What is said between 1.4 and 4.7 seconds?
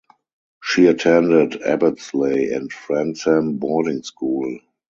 Abbotsleigh and Frensham boarding school.